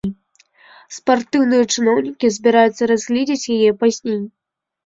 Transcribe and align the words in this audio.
Спартыўныя 0.97 1.67
чыноўнікі 1.75 2.31
збіраюцца 2.39 2.83
разгледзець 2.93 3.49
яе 3.59 3.71
пазней. 3.85 4.21